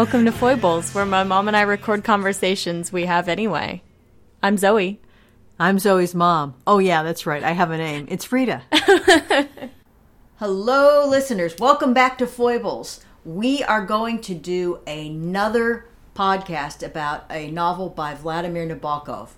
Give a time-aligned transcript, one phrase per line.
[0.00, 3.82] Welcome to Foibles, where my mom and I record conversations we have anyway.
[4.42, 4.98] I'm Zoe.
[5.58, 6.54] I'm Zoe's mom.
[6.66, 7.44] Oh, yeah, that's right.
[7.44, 8.06] I have a name.
[8.08, 8.62] It's Frida.
[10.38, 11.54] Hello, listeners.
[11.58, 13.04] Welcome back to Foibles.
[13.26, 15.84] We are going to do another
[16.16, 19.28] podcast about a novel by Vladimir Nabokov.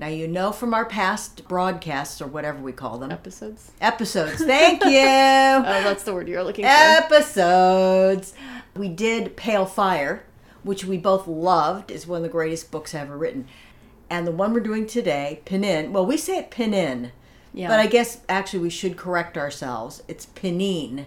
[0.00, 3.70] Now, you know from our past broadcasts, or whatever we call them, Episodes?
[3.80, 4.44] episodes.
[4.44, 4.90] Thank you.
[5.60, 6.70] Oh, that's the word you're looking for.
[6.70, 8.32] episodes.
[8.76, 10.24] We did Pale Fire,
[10.62, 13.46] which we both loved, is one of the greatest books ever written.
[14.08, 17.10] And the one we're doing today, Pinin, well, we say it Pinin,
[17.52, 17.68] Yeah.
[17.68, 20.02] but I guess actually we should correct ourselves.
[20.08, 21.06] It's Pinin.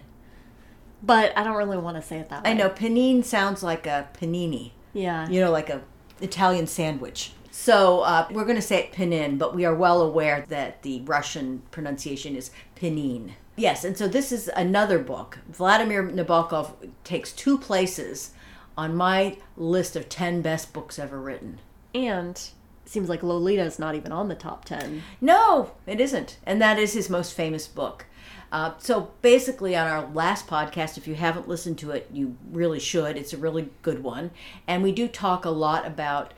[1.02, 2.50] But I don't really want to say it that way.
[2.50, 5.28] I know Pinin sounds like a panini, Yeah.
[5.28, 5.82] you know, like a
[6.20, 7.32] Italian sandwich.
[7.50, 11.02] So uh, we're going to say it Pinin, but we are well aware that the
[11.02, 13.32] Russian pronunciation is Pinin.
[13.56, 15.38] Yes, and so this is another book.
[15.48, 16.72] Vladimir Nabokov
[17.04, 18.32] takes two places
[18.76, 21.60] on my list of 10 best books ever written.
[21.94, 22.52] And it
[22.90, 25.02] seems like Lolita is not even on the top 10.
[25.20, 26.38] No, it isn't.
[26.44, 28.06] And that is his most famous book.
[28.50, 32.78] Uh, so basically, on our last podcast, if you haven't listened to it, you really
[32.78, 33.16] should.
[33.16, 34.32] It's a really good one.
[34.66, 36.34] And we do talk a lot about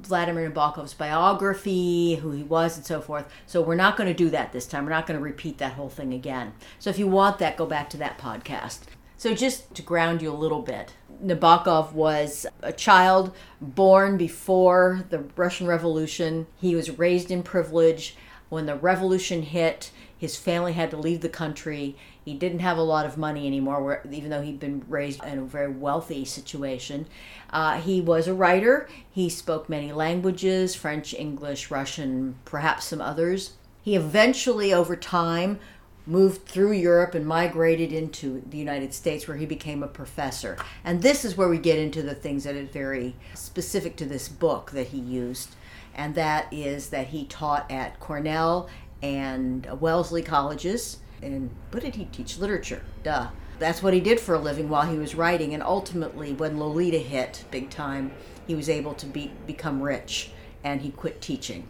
[0.00, 3.26] Vladimir Nabokov's biography, who he was, and so forth.
[3.46, 4.84] So we're not going to do that this time.
[4.84, 6.52] We're not going to repeat that whole thing again.
[6.78, 8.80] So if you want that, go back to that podcast.
[9.16, 15.24] So just to ground you a little bit, Nabokov was a child born before the
[15.36, 16.46] Russian Revolution.
[16.60, 18.16] He was raised in privilege.
[18.48, 21.96] When the revolution hit, his family had to leave the country.
[22.24, 25.38] He didn't have a lot of money anymore, where, even though he'd been raised in
[25.38, 27.06] a very wealthy situation.
[27.50, 28.88] Uh, he was a writer.
[29.10, 33.54] He spoke many languages French, English, Russian, perhaps some others.
[33.82, 35.58] He eventually, over time,
[36.06, 40.56] moved through Europe and migrated into the United States where he became a professor.
[40.84, 44.28] And this is where we get into the things that are very specific to this
[44.28, 45.54] book that he used.
[45.94, 48.68] And that is that he taught at Cornell
[49.02, 50.98] and Wellesley colleges.
[51.22, 52.38] And what did he teach?
[52.38, 52.82] Literature.
[53.02, 53.28] Duh.
[53.58, 55.54] That's what he did for a living while he was writing.
[55.54, 58.10] And ultimately, when Lolita hit big time,
[58.46, 60.32] he was able to be, become rich
[60.64, 61.68] and he quit teaching.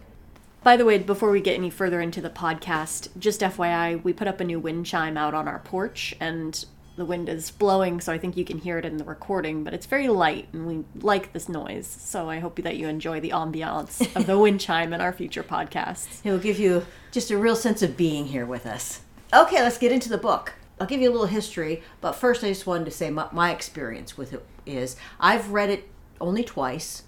[0.63, 4.29] By the way, before we get any further into the podcast, just FYI, we put
[4.29, 6.65] up a new wind chime out on our porch and
[6.97, 9.73] the wind is blowing, so I think you can hear it in the recording, but
[9.73, 11.87] it's very light and we like this noise.
[11.87, 15.43] So I hope that you enjoy the ambiance of the wind chime in our future
[15.43, 16.21] podcasts.
[16.23, 19.01] It will give you just a real sense of being here with us.
[19.35, 20.53] Okay, let's get into the book.
[20.79, 23.51] I'll give you a little history, but first I just wanted to say my, my
[23.51, 25.89] experience with it is I've read it
[26.21, 27.05] only twice,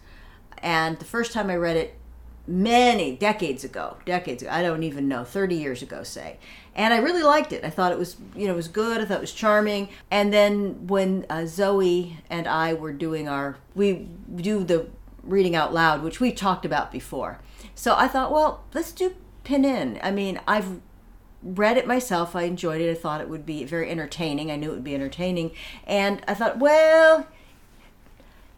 [0.58, 1.98] and the first time I read it
[2.46, 6.38] many decades ago, decades ago, I don't even know, 30 years ago, say.
[6.74, 7.62] And I really liked it.
[7.62, 9.02] I thought it was, you know, it was good.
[9.02, 9.90] I thought it was charming.
[10.10, 14.88] And then when uh, Zoe and I were doing our, we do the
[15.22, 17.40] reading out loud, which we've talked about before.
[17.74, 19.98] So I thought, well, let's do Pin In.
[20.02, 20.80] I mean, I've
[21.44, 22.34] read it myself.
[22.34, 22.90] I enjoyed it.
[22.90, 24.50] I thought it would be very entertaining.
[24.50, 25.52] I knew it would be entertaining.
[25.86, 27.26] And I thought, well,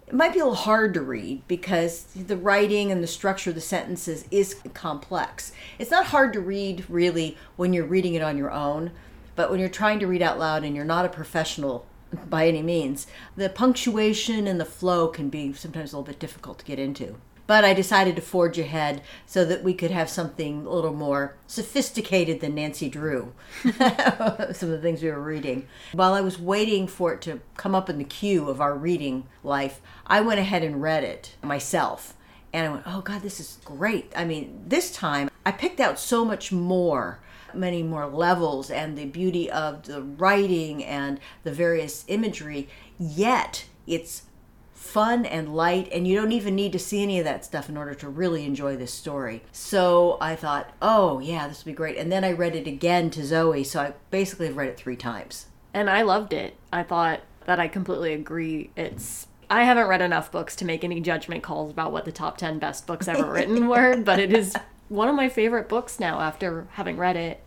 [0.06, 3.56] it might be a little hard to read because the writing and the structure of
[3.56, 5.50] the sentences is complex.
[5.80, 8.92] It's not hard to read really when you're reading it on your own,
[9.34, 11.86] but when you're trying to read out loud and you're not a professional
[12.28, 16.60] by any means, the punctuation and the flow can be sometimes a little bit difficult
[16.60, 17.16] to get into.
[17.46, 21.36] But I decided to forge ahead so that we could have something a little more
[21.46, 23.32] sophisticated than Nancy Drew.
[23.62, 25.68] Some of the things we were reading.
[25.92, 29.26] While I was waiting for it to come up in the queue of our reading
[29.44, 32.14] life, I went ahead and read it myself.
[32.52, 34.12] And I went, oh God, this is great.
[34.16, 37.20] I mean, this time I picked out so much more
[37.54, 42.68] many more levels and the beauty of the writing and the various imagery
[42.98, 44.22] yet it's
[44.86, 47.76] fun and light and you don't even need to see any of that stuff in
[47.76, 51.96] order to really enjoy this story so i thought oh yeah this would be great
[51.96, 54.96] and then i read it again to zoe so i basically have read it three
[54.96, 56.56] times And I loved it.
[56.72, 58.70] I thought that I completely agree.
[58.76, 62.38] It's I haven't read enough books to make any judgment calls about what the top
[62.38, 64.56] 10 best books ever written were, but it is
[64.88, 67.44] one of my favorite books now after having read it.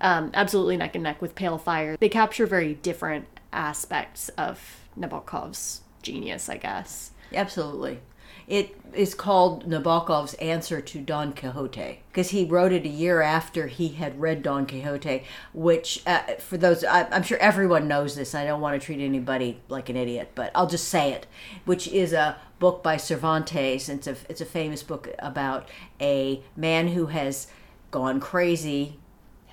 [0.00, 1.96] Um, absolutely neck and neck with Pale Fire.
[1.98, 7.12] They capture very different aspects of Nabokov's genius, I guess.
[7.32, 8.00] Absolutely.
[8.46, 13.66] It is called Nabokov's answer to Don Quixote because he wrote it a year after
[13.66, 18.34] he had read Don Quixote, which, uh, for those, I, I'm sure everyone knows this.
[18.34, 21.26] I don't want to treat anybody like an idiot, but I'll just say it,
[21.66, 23.90] which is a book by Cervantes.
[23.90, 25.68] It's a, it's a famous book about
[26.00, 27.48] a man who has
[27.90, 28.98] gone crazy,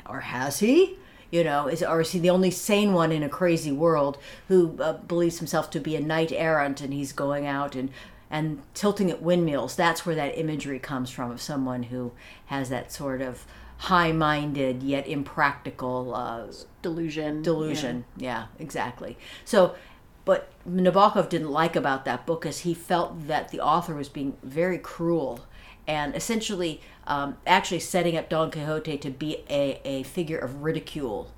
[0.08, 0.98] or has he?
[1.32, 4.18] You know, is or is he the only sane one in a crazy world
[4.48, 7.90] who uh, believes himself to be a knight errant and he's going out and
[8.30, 9.76] and tilting at windmills?
[9.76, 12.12] That's where that imagery comes from of someone who
[12.48, 13.46] has that sort of
[13.78, 16.48] high-minded yet impractical uh,
[16.82, 17.42] Delusion.
[17.42, 18.06] delusion.
[18.16, 18.46] Yeah.
[18.58, 19.18] exactly.
[19.44, 19.76] So,
[20.24, 24.38] but Nabokov didn't like about that book is he felt that the author was being
[24.44, 25.46] very cruel
[25.88, 31.32] and essentially um, actually setting up Don Quixote to be a, a figure of ridicule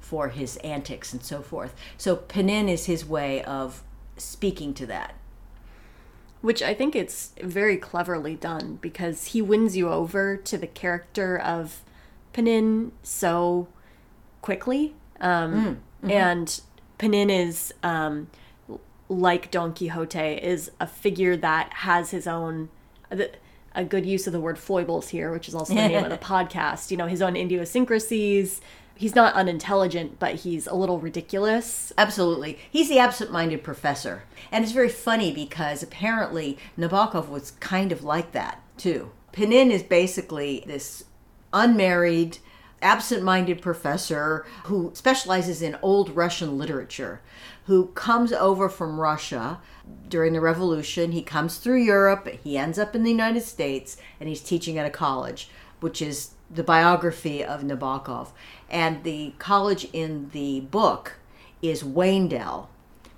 [0.00, 1.74] for his antics and so forth.
[1.96, 3.82] So Pinin is his way of
[4.16, 5.14] speaking to that.
[6.40, 11.38] Which I think it's very cleverly done because he wins you over to the character
[11.38, 11.82] of
[12.32, 13.68] Pinin so
[14.40, 14.94] quickly.
[15.20, 15.54] Um,
[16.10, 16.60] And
[16.98, 18.28] Pinin is, um,
[19.08, 22.70] like Don Quixote, is a figure that has his own.
[23.74, 26.18] A good use of the word foibles here, which is also the name of the
[26.32, 26.90] podcast.
[26.90, 28.60] You know, his own idiosyncrasies.
[28.94, 31.92] He's not unintelligent, but he's a little ridiculous.
[31.96, 32.58] Absolutely.
[32.70, 34.24] He's the absent minded professor.
[34.52, 39.10] And it's very funny because apparently Nabokov was kind of like that too.
[39.32, 41.04] Pinin is basically this
[41.52, 42.38] unmarried,
[42.82, 47.20] absent minded professor who specializes in old Russian literature,
[47.64, 49.60] who comes over from Russia
[50.08, 51.12] during the revolution.
[51.12, 54.86] He comes through Europe, he ends up in the United States, and he's teaching at
[54.86, 55.48] a college,
[55.80, 58.28] which is the biography of Nabokov.
[58.70, 61.14] And the college in the book
[61.60, 62.68] is Waindell,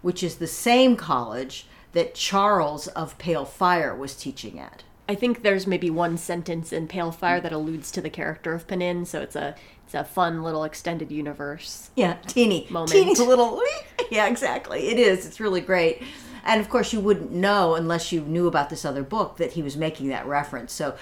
[0.03, 4.83] which is the same college that Charles of Pale Fire was teaching at.
[5.09, 8.67] I think there's maybe one sentence in Pale Fire that alludes to the character of
[8.67, 9.55] Pinin, so it's a
[9.85, 11.91] it's a fun little extended universe.
[11.95, 12.93] Yeah, teeny, Moment.
[12.93, 13.61] teeny little.
[14.11, 14.89] Yeah, exactly.
[14.89, 15.27] It is.
[15.27, 16.03] It's really great.
[16.45, 19.63] And of course, you wouldn't know unless you knew about this other book that he
[19.63, 20.73] was making that reference.
[20.73, 20.95] So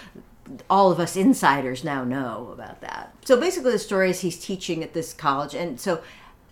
[0.71, 3.15] all of us insiders now know about that.
[3.25, 6.03] So basically, the story is he's teaching at this college, and so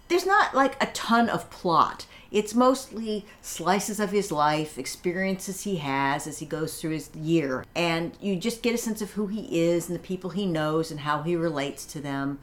[0.08, 2.06] there's not like a ton of plot.
[2.32, 7.64] It's mostly slices of his life, experiences he has as he goes through his year,
[7.74, 10.90] and you just get a sense of who he is and the people he knows
[10.90, 12.38] and how he relates to them.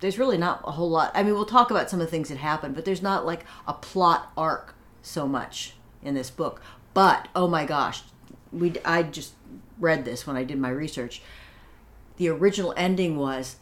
[0.00, 1.12] There's really not a whole lot.
[1.14, 3.44] I mean, we'll talk about some of the things that happen, but there's not like
[3.66, 5.75] a plot arc so much
[6.06, 6.60] in this book.
[6.94, 8.02] But oh my gosh,
[8.52, 9.34] we I just
[9.78, 11.20] read this when I did my research.
[12.16, 13.56] The original ending was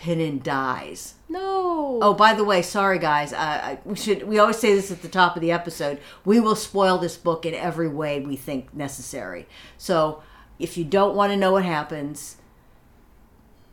[0.00, 1.14] Pinin dies.
[1.28, 1.98] No.
[2.00, 3.34] Oh, by the way, sorry guys.
[3.34, 4.22] I, we should.
[4.22, 6.00] We always say this at the top of the episode.
[6.24, 9.46] We will spoil this book in every way we think necessary.
[9.76, 10.22] So,
[10.58, 12.36] if you don't want to know what happens,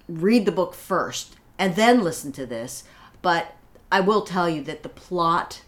[0.10, 2.84] read the book first and then listen to this.
[3.22, 3.56] But
[3.92, 5.62] I will tell you that the plot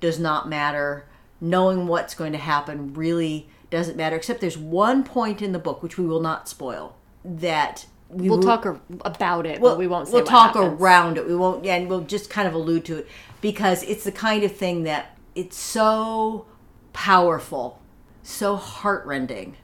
[0.00, 1.04] does not matter.
[1.40, 4.16] Knowing what's going to happen really doesn't matter.
[4.16, 8.38] Except there's one point in the book which we will not spoil that we we'll
[8.38, 10.80] will- talk about it, Well, but we won't say We'll talk happens.
[10.80, 11.26] around it.
[11.26, 13.08] We won't, yeah, and we'll just kind of allude to it
[13.40, 16.46] because it's the kind of thing that it's so
[16.92, 17.80] powerful,
[18.22, 19.56] so heartrending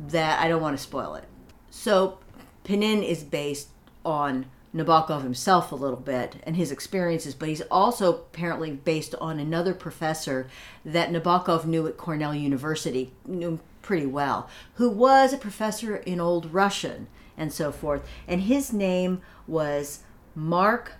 [0.00, 1.24] that I don't want to spoil it.
[1.70, 2.18] So,
[2.64, 3.68] Pinin is based
[4.04, 4.46] on
[4.78, 9.74] Nabokov himself a little bit and his experiences, but he's also apparently based on another
[9.74, 10.48] professor
[10.84, 16.52] that Nabokov knew at Cornell University, knew pretty well, who was a professor in Old
[16.52, 18.06] Russian and so forth.
[18.26, 20.00] And his name was
[20.34, 20.92] Marc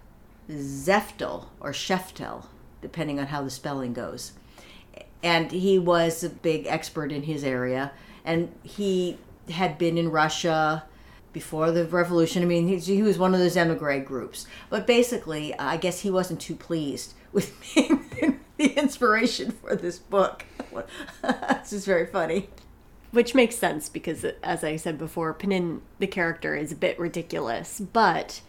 [0.50, 2.46] Szeftel or Sheftel,
[2.80, 4.32] depending on how the spelling goes
[5.22, 7.90] and he was a big expert in his area
[8.24, 9.18] and he
[9.50, 10.84] had been in russia
[11.32, 12.42] before the revolution.
[12.42, 14.46] I mean he, he was one of those emigre groups.
[14.70, 20.44] But basically i guess he wasn't too pleased with being the inspiration for this book.
[21.24, 22.48] It's just very funny.
[23.10, 27.80] Which makes sense because, as I said before, Pinin, the character, is a bit ridiculous,
[27.80, 28.42] but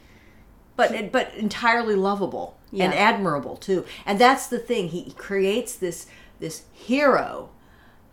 [0.75, 3.86] but but entirely lovable and admirable too.
[4.05, 4.89] And that's the thing.
[4.89, 6.07] He creates this
[6.39, 7.50] this hero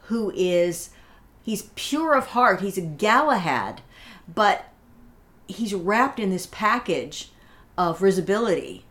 [0.02, 0.90] who is
[1.46, 2.60] he's pure of heart.
[2.60, 3.80] He's a Galahad,
[4.32, 4.66] but
[5.46, 7.30] he's wrapped in this package
[7.78, 8.84] of risibility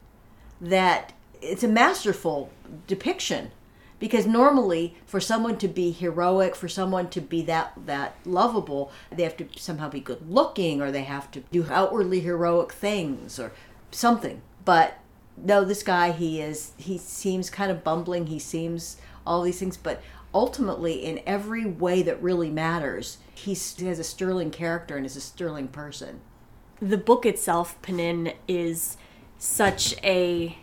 [0.62, 2.50] that it's a masterful
[2.88, 3.52] depiction
[4.00, 9.24] because normally for someone to be heroic for someone to be that that lovable they
[9.24, 13.52] have to somehow be good looking or they have to do outwardly heroic things or
[13.92, 14.98] something but
[15.38, 19.78] no this guy he is he seems kind of bumbling he seems all these things
[19.78, 20.02] but
[20.36, 25.22] ultimately in every way that really matters he has a sterling character and is a
[25.22, 26.22] sterling person
[26.82, 28.98] the book itself, Pinin, is
[29.38, 30.58] such a,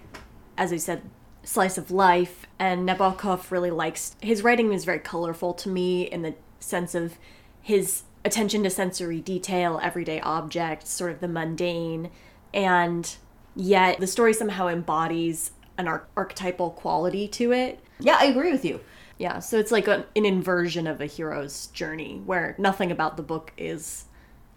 [0.57, 1.03] as I said,
[1.43, 6.23] slice of life, and Nabokov really likes his writing is very colorful to me in
[6.23, 7.19] the sense of
[7.61, 12.11] his attention to sensory detail, everyday objects, sort of the mundane,
[12.55, 13.17] and
[13.57, 17.81] yet the story somehow embodies an ar- archetypal quality to it.
[17.99, 18.81] Yeah, I agree with you.
[19.23, 23.53] Yeah, so it's like an, inversion of a hero's journey where nothing about the book
[23.57, 24.07] is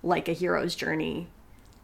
[0.01, 1.27] like a hero's journey,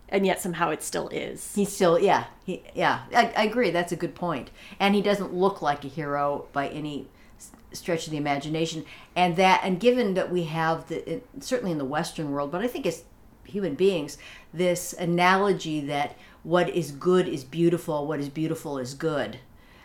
[0.09, 1.53] and yet somehow it still is.
[1.53, 3.03] He's still, yeah, he, yeah.
[3.13, 3.69] I, I agree.
[3.69, 4.49] That's a good point.
[4.79, 7.07] And he doesn't look like a hero by any
[7.71, 8.83] stretch of the imagination.
[9.15, 12.61] And that, and given that we have the, it, certainly in the Western world, but
[12.61, 13.03] I think as
[13.43, 14.17] human beings,
[14.51, 19.37] this analogy that what is good is beautiful, what is beautiful is good.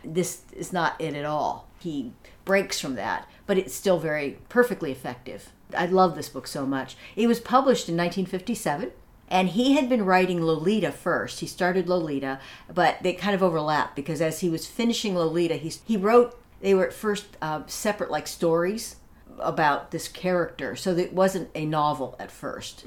[0.02, 1.68] This is not it at all.
[1.78, 2.12] He
[2.46, 5.52] breaks from that, but it's still very perfectly effective.
[5.76, 6.96] I love this book so much.
[7.14, 8.92] It was published in 1957.
[9.28, 11.40] And he had been writing Lolita first.
[11.40, 12.38] He started Lolita,
[12.72, 16.74] but they kind of overlapped because as he was finishing Lolita, he, he wrote, they
[16.74, 18.96] were at first uh, separate like stories
[19.40, 20.76] about this character.
[20.76, 22.84] So it wasn't a novel at first.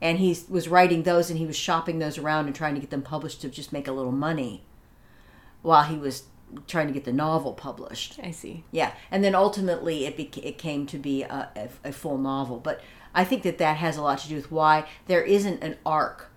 [0.00, 2.90] And he was writing those and he was shopping those around and trying to get
[2.90, 4.64] them published to just make a little money
[5.62, 6.24] while he was
[6.66, 8.18] trying to get the novel published.
[8.22, 8.64] I see.
[8.70, 12.58] Yeah, and then ultimately it beca- it came to be a, a, a full novel.
[12.58, 12.80] But
[13.14, 16.30] I think that that has a lot to do with why there isn't an arc.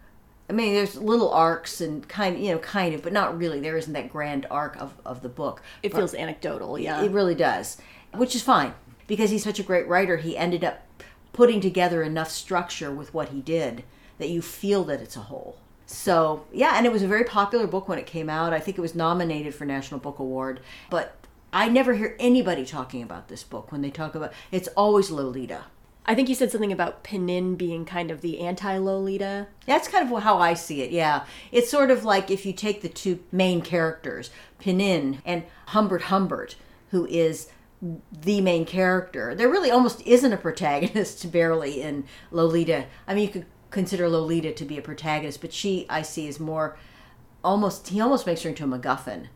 [0.49, 3.61] I mean, there's little arcs and kind, you know, kind of, but not really.
[3.61, 5.61] There isn't that grand arc of, of the book.
[5.81, 7.01] It feels anecdotal, yeah.
[7.03, 7.77] It really does,
[8.13, 8.73] which is fine
[9.07, 10.17] because he's such a great writer.
[10.17, 10.81] He ended up
[11.31, 13.85] putting together enough structure with what he did
[14.17, 15.57] that you feel that it's a whole.
[15.91, 18.53] So, yeah, and it was a very popular book when it came out.
[18.53, 21.15] I think it was nominated for National Book Award, but
[21.51, 25.65] I never hear anybody talking about this book when they talk about it's always Lolita.
[26.05, 29.47] I think you said something about Penin being kind of the anti Lolita.
[29.67, 31.25] That's kind of how I see it, yeah.
[31.51, 36.55] It's sort of like if you take the two main characters, Pinin and Humbert Humbert,
[36.89, 37.49] who is
[38.11, 39.35] the main character.
[39.35, 42.85] There really almost isn't a protagonist barely in Lolita.
[43.07, 46.39] I mean, you could consider Lolita to be a protagonist, but she, I see, is
[46.39, 46.77] more
[47.43, 49.27] almost, he almost makes her into a MacGuffin.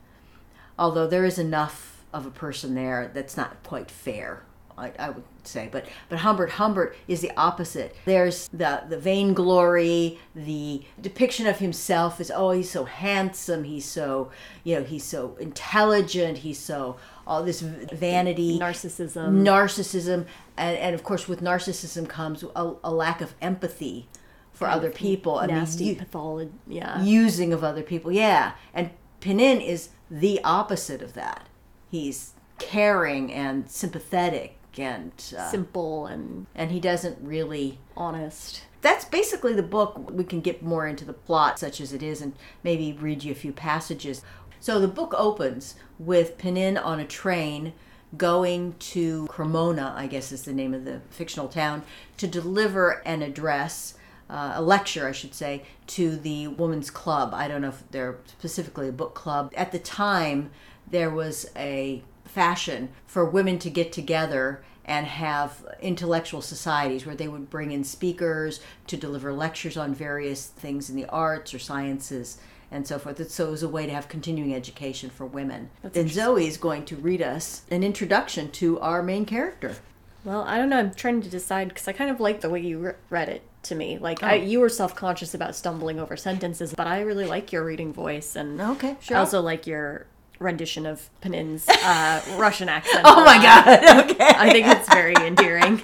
[0.77, 4.43] Although there is enough of a person there that's not quite fair.
[4.77, 7.95] I, I would say, but but Humbert Humbert is the opposite.
[8.03, 14.31] There's the the vainglory, the depiction of himself is oh he's so handsome, he's so
[14.65, 19.43] you know he's so intelligent, he's so all this vanity, Narcissism.
[19.43, 20.25] narcissism,
[20.57, 24.07] and, and of course with narcissism comes a, a lack of empathy
[24.55, 26.51] for other people and Nasty pathology.
[26.67, 27.03] Yeah.
[27.03, 28.11] using of other people.
[28.11, 28.89] Yeah, and
[29.21, 31.47] Pinin is the opposite of that.
[31.91, 38.63] He's caring and sympathetic and uh, Simple and and he doesn't really honest.
[38.81, 42.21] that's basically the book we can get more into the plot such as it is
[42.21, 42.33] and
[42.63, 44.21] maybe read you a few passages
[44.59, 47.71] so the book opens with Pinin on a train
[48.17, 51.81] going to cremona i guess is the name of the fictional town
[52.17, 53.94] to deliver an address
[54.29, 58.17] uh, a lecture i should say to the women's club i don't know if they're
[58.27, 60.49] specifically a book club at the time
[60.89, 67.27] there was a fashion for women to get together and have intellectual societies where they
[67.27, 72.37] would bring in speakers to deliver lectures on various things in the arts or sciences
[72.71, 73.29] and so forth.
[73.31, 75.69] So it was a way to have continuing education for women.
[75.81, 79.75] then Zoe is going to read us an introduction to our main character.
[80.23, 80.79] Well, I don't know.
[80.79, 83.43] I'm trying to decide because I kind of like the way you re- read it
[83.65, 83.97] to me.
[83.97, 84.41] Like I, Oh.
[84.41, 88.35] you were self conscious about stumbling over sentences, but I really like your reading voice,
[88.35, 89.17] and Okay, sure.
[89.17, 90.05] I also like your
[90.39, 93.01] rendition of Penin's uh, Russian accent.
[93.05, 94.05] Oh my god.
[94.11, 94.25] Okay.
[94.37, 95.81] I think it's very endearing.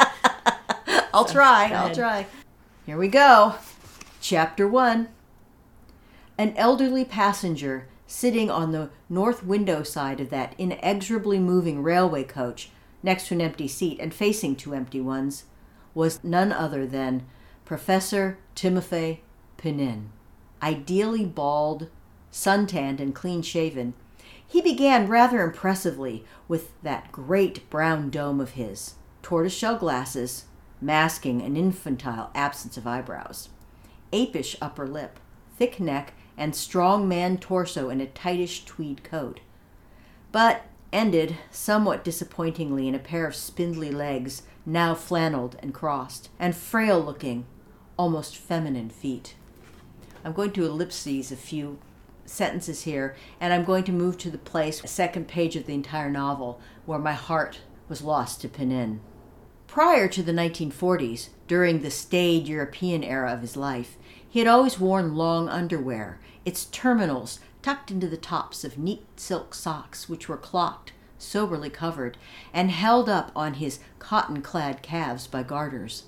[1.13, 1.69] I'll try.
[1.73, 2.25] I'll try.
[2.85, 3.55] Here we go.
[4.21, 5.07] Chapter 1.
[6.37, 12.69] An elderly passenger sitting on the north window side of that inexorably moving railway coach
[13.03, 15.45] next to an empty seat and facing two empty ones
[15.93, 17.23] was none other than
[17.71, 19.23] Professor Timothy
[19.55, 20.09] Pinin.
[20.61, 21.87] Ideally bald,
[22.29, 23.93] suntanned, and clean shaven,
[24.45, 30.47] he began rather impressively with that great brown dome of his, tortoiseshell glasses
[30.81, 33.47] masking an infantile absence of eyebrows,
[34.11, 35.17] apish upper lip,
[35.57, 39.39] thick neck, and strong man torso in a tightish tweed coat.
[40.33, 46.53] But ended somewhat disappointingly in a pair of spindly legs, now flannelled and crossed, and
[46.53, 47.45] frail looking,
[48.01, 49.35] almost feminine feet.
[50.25, 51.77] I'm going to ellipses a few
[52.25, 56.09] sentences here, and I'm going to move to the place, second page of the entire
[56.09, 59.01] novel, where my heart was lost to Pinin.
[59.67, 64.79] Prior to the 1940s, during the staid European era of his life, he had always
[64.79, 70.37] worn long underwear, its terminals tucked into the tops of neat silk socks which were
[70.37, 72.17] clocked, soberly covered,
[72.51, 76.05] and held up on his cotton clad calves by garters.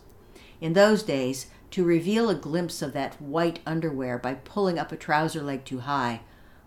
[0.60, 4.96] In those days, to reveal a glimpse of that white underwear by pulling up a
[4.96, 6.22] trouser leg too high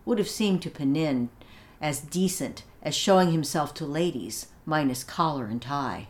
[0.05, 1.29] would have seemed to Pinin
[1.81, 6.09] as decent as showing himself to ladies, minus collar and tie.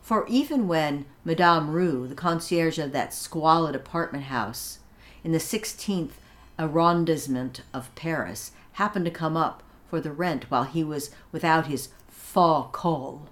[0.00, 4.78] For even when Madame Roux, the concierge of that squalid apartment house
[5.24, 6.12] in the 16th
[6.60, 11.88] arrondissement of Paris, happened to come up for the rent while he was without his
[12.06, 13.30] faux col,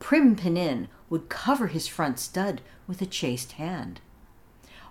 [0.00, 4.00] Prim Pinin would cover his front stud with a chaste hand.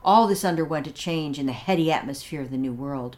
[0.04, 3.18] All this underwent a change in the heady atmosphere of the New World.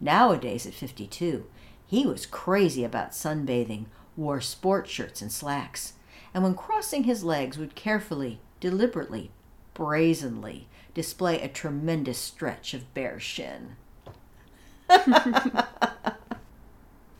[0.00, 1.46] Nowadays, at 52,
[1.86, 5.94] he was crazy about sunbathing, wore sport shirts and slacks,
[6.34, 9.30] and when crossing his legs would carefully, deliberately,
[9.74, 13.76] brazenly display a tremendous stretch of bare shin.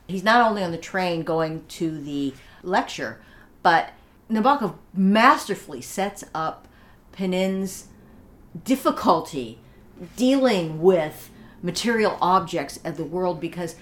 [0.07, 3.21] He's not only on the train going to the lecture,
[3.63, 3.93] but
[4.31, 6.67] Nabokov masterfully sets up
[7.13, 7.88] Pinin's
[8.65, 9.59] difficulty
[10.17, 11.31] dealing with
[11.63, 13.77] material objects of the world because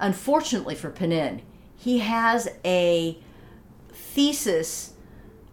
[0.00, 1.40] unfortunately for Pinin,
[1.76, 3.18] he has a
[3.92, 4.91] thesis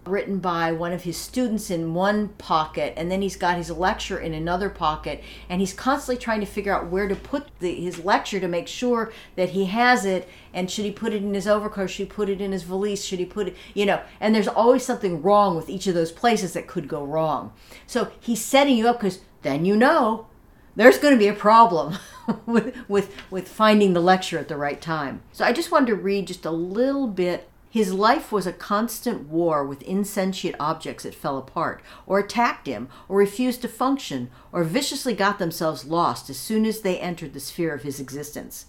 [0.05, 4.19] written by one of his students in one pocket and then he's got his lecture
[4.19, 8.03] in another pocket and he's constantly trying to figure out where to put the, his
[8.03, 11.47] lecture to make sure that he has it and should he put it in his
[11.47, 14.33] overcoat should he put it in his valise should he put it you know and
[14.33, 17.53] there's always something wrong with each of those places that could go wrong.
[17.85, 20.27] So he's setting you up because then you know
[20.75, 21.97] there's going to be a problem
[22.45, 25.21] with, with with finding the lecture at the right time.
[25.31, 29.27] So i just wanted to read just a little bit his life was a constant
[29.27, 34.63] war with insentient objects that fell apart, or attacked him, or refused to function, or
[34.63, 38.65] viciously got themselves lost as soon as they entered the sphere of his existence.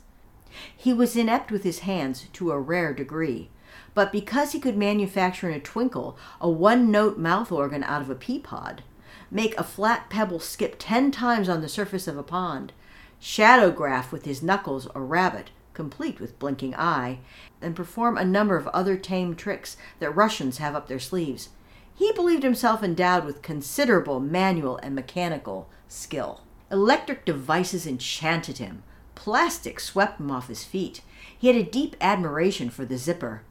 [0.76, 3.48] He was inept with his hands to a rare degree,
[3.94, 8.10] but because he could manufacture in a twinkle a one note mouth organ out of
[8.10, 8.82] a pea pod,
[9.30, 12.72] make a flat pebble skip ten times on the surface of a pond,
[13.20, 17.18] shadowgraph with his knuckles a rabbit, complete with blinking eye,
[17.62, 21.50] and perform a number of other tame tricks that Russians have up their sleeves.
[21.94, 26.42] He believed himself endowed with considerable manual and mechanical skill.
[26.70, 28.82] Electric devices enchanted him.
[29.14, 31.02] Plastic swept him off his feet.
[31.36, 33.42] He had a deep admiration for the zipper.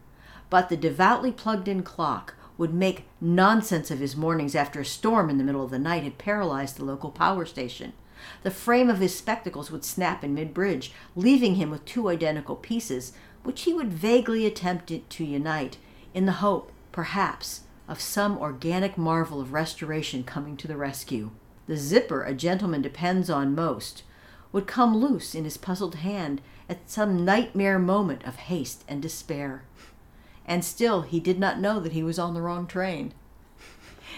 [0.50, 5.30] But the devoutly plugged in clock would make nonsense of his mornings after a storm
[5.30, 7.94] in the middle of the night had paralyzed the local power station.
[8.44, 12.56] The frame of his spectacles would snap in mid bridge, leaving him with two identical
[12.56, 15.78] pieces, which he would vaguely attempt to unite,
[16.14, 21.32] in the hope, perhaps, of some organic marvel of restoration coming to the rescue.
[21.68, 24.04] The zipper a gentleman depends on most
[24.52, 29.64] would come loose in his puzzled hand at some nightmare moment of haste and despair.
[30.46, 33.14] And still he did not know that he was on the wrong train.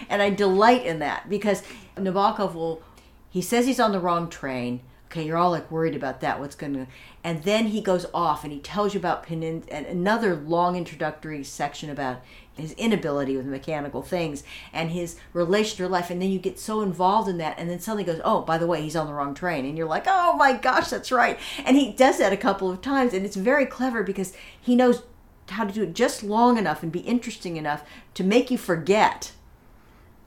[0.08, 1.62] And I delight in that because
[1.96, 2.82] Nabokov will
[3.28, 4.80] he says he's on the wrong train.
[5.06, 6.40] Okay, you're all like worried about that.
[6.40, 6.86] What's going to.
[7.24, 11.44] And then he goes off and he tells you about Pinin and another long introductory
[11.44, 12.20] section about
[12.54, 16.10] his inability with mechanical things and his relation to life.
[16.10, 17.58] And then you get so involved in that.
[17.58, 19.64] And then suddenly goes, oh, by the way, he's on the wrong train.
[19.64, 21.38] And you're like, oh my gosh, that's right.
[21.64, 23.14] And he does that a couple of times.
[23.14, 25.02] And it's very clever because he knows
[25.48, 29.32] how to do it just long enough and be interesting enough to make you forget.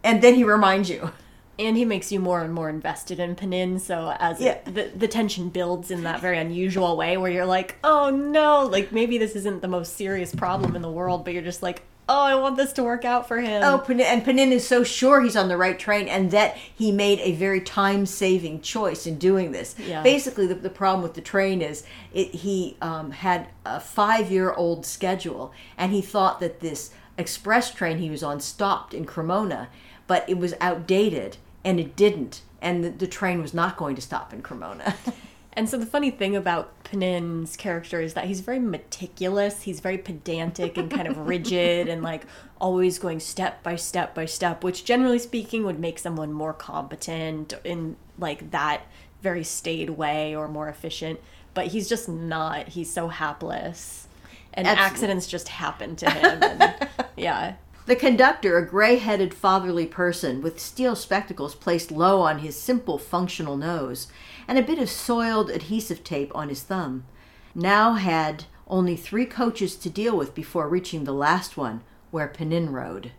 [0.03, 1.11] And then he reminds you
[1.57, 3.79] and he makes you more and more invested in Panin.
[3.79, 4.53] So as yeah.
[4.53, 8.65] it, the the tension builds in that very unusual way, where you're like, oh no,
[8.65, 11.83] like maybe this isn't the most serious problem in the world, but you're just like,
[12.07, 13.63] oh, I want this to work out for him.
[13.63, 16.91] Oh, Pinin, and Panin is so sure he's on the right train, and that he
[16.91, 19.75] made a very time saving choice in doing this.
[19.79, 20.03] Yeah.
[20.03, 24.53] Basically, the, the problem with the train is it, he um, had a five year
[24.53, 29.69] old schedule, and he thought that this express train he was on stopped in Cremona,
[30.05, 34.01] but it was outdated and it didn't and the, the train was not going to
[34.01, 34.95] stop in cremona
[35.53, 39.61] and so the funny thing about Pinin's character is that he's very meticulous.
[39.61, 42.25] He's very pedantic and kind of rigid and like
[42.59, 47.53] always going step by step by step, which generally speaking would make someone more competent
[47.63, 48.81] in like that
[49.21, 51.21] very staid way or more efficient.
[51.53, 52.69] But he's just not.
[52.69, 54.07] He's so hapless.
[54.53, 54.91] And Absolutely.
[54.91, 56.43] accidents just happen to him.
[56.43, 57.55] And, yeah.
[57.85, 62.97] The conductor, a gray headed fatherly person with steel spectacles placed low on his simple
[62.97, 64.07] functional nose
[64.47, 67.05] and a bit of soiled adhesive tape on his thumb,
[67.53, 72.71] now had only three coaches to deal with before reaching the last one, where Pinin
[72.71, 73.11] rode.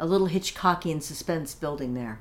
[0.00, 2.18] A little Hitchcockian suspense building there.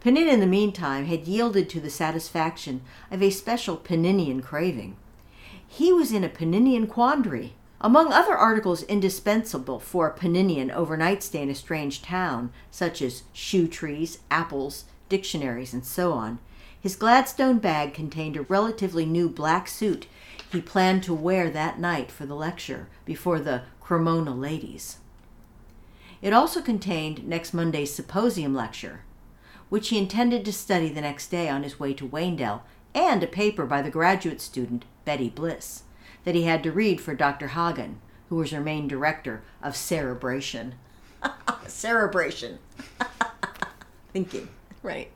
[0.00, 2.80] Pinin, in the meantime, had yielded to the satisfaction
[3.12, 4.96] of a special Pininian craving.
[5.64, 11.40] He was in a Pininian quandary Among other articles indispensable for a Paninian overnight stay
[11.40, 16.40] in a strange town, such as shoe trees, apples, dictionaries, and so on,
[16.78, 20.06] his Gladstone bag contained a relatively new black suit
[20.52, 24.98] he planned to wear that night for the lecture before the Cremona ladies.
[26.20, 29.04] It also contained next Monday's symposium lecture,
[29.70, 32.60] which he intended to study the next day on his way to Waindell,
[32.94, 35.84] and a paper by the graduate student Betty Bliss
[36.24, 37.48] that he had to read for Dr.
[37.48, 40.74] Hagen, who was her main director of cerebration.
[41.66, 42.58] cerebration.
[44.12, 44.48] Thinking.
[44.82, 45.10] Right.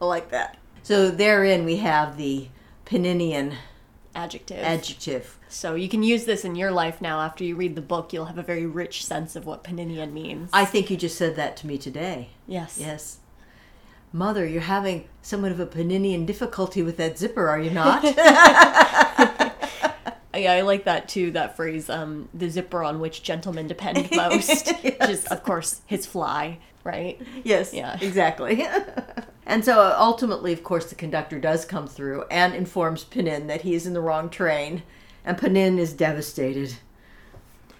[0.00, 0.56] I like that.
[0.82, 2.48] So therein we have the
[2.84, 3.54] Paninian
[4.14, 4.58] Adjective.
[4.58, 5.38] adjective.
[5.48, 7.20] so you can use this in your life now.
[7.20, 10.48] After you read the book, you'll have a very rich sense of what Paninian means.
[10.52, 12.30] I think you just said that to me today.
[12.46, 12.78] yes.
[12.80, 13.18] Yes.
[14.12, 18.02] Mother, you're having somewhat of a Paninian difficulty with that zipper, are you not?
[20.36, 21.30] Yeah, I like that too.
[21.32, 26.06] That phrase, um, "the zipper on which gentlemen depend most," which is, of course, his
[26.06, 27.20] fly, right?
[27.44, 27.72] yes.
[27.72, 27.98] Yeah.
[28.00, 28.66] Exactly.
[29.46, 33.74] and so ultimately, of course, the conductor does come through and informs Panin that he
[33.74, 34.82] is in the wrong train,
[35.24, 36.74] and Panin is devastated.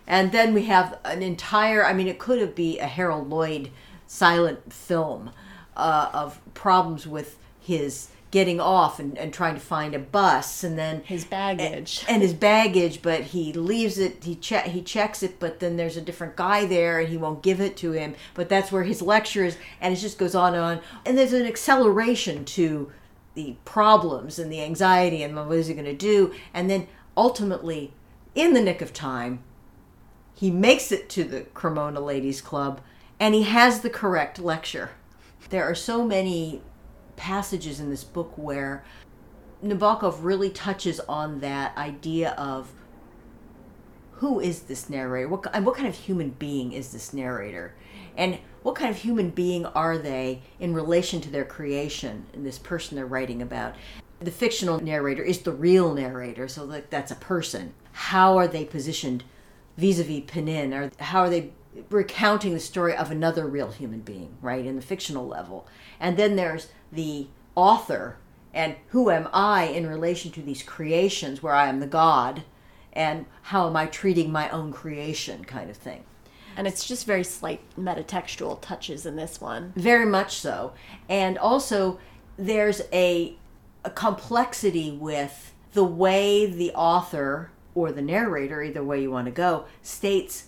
[0.07, 3.71] And then we have an entire, I mean, it could have been a Harold Lloyd
[4.07, 5.31] silent film
[5.77, 10.79] uh, of problems with his getting off and, and trying to find a bus and
[10.79, 12.05] then His baggage.
[12.07, 15.96] and his baggage but he leaves it he che- he checks it but then there's
[15.96, 19.01] a different guy there and he won't give it to him but that's where his
[19.01, 22.92] lecture is and it just goes on and on and there's an acceleration to
[23.33, 27.94] the problems and the anxiety and what is he going to do and then ultimately
[28.35, 29.42] in the nick of time
[30.35, 32.83] he makes it to the Cremona Ladies Club
[33.18, 34.90] and he has the correct lecture.
[35.49, 36.61] There are so many
[37.16, 38.85] passages in this book where
[39.64, 42.72] Nabokov really touches on that idea of
[44.12, 45.29] who is this narrator?
[45.29, 47.74] What, and what kind of human being is this narrator?
[48.16, 52.59] And what kind of human being are they in relation to their creation and this
[52.59, 53.74] person they're writing about?
[54.20, 57.74] The fictional narrator is the real narrator, so that that's a person.
[57.92, 59.24] How are they positioned
[59.76, 60.72] vis-a-vis Penin?
[60.72, 61.52] Or how are they
[61.90, 65.66] recounting the story of another real human being, right, in the fictional level?
[66.00, 68.16] And then there's the author
[68.55, 72.42] and who am I in relation to these creations where I am the God
[72.92, 76.05] and how am I treating my own creation kind of thing.
[76.57, 79.75] And it's just very slight metatextual touches in this one.
[79.77, 80.72] Very much so.
[81.07, 81.99] And also,
[82.38, 83.37] there's a,
[83.85, 89.31] a complexity with the way the author or the narrator, either way you want to
[89.31, 90.46] go, states